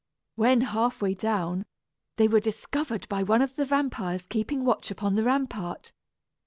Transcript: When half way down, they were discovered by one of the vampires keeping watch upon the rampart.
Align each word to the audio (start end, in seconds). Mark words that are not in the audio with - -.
When 0.33 0.61
half 0.61 0.99
way 0.99 1.13
down, 1.13 1.63
they 2.15 2.27
were 2.27 2.39
discovered 2.39 3.07
by 3.07 3.21
one 3.21 3.43
of 3.43 3.55
the 3.55 3.65
vampires 3.65 4.25
keeping 4.25 4.65
watch 4.65 4.89
upon 4.89 5.13
the 5.13 5.23
rampart. 5.23 5.91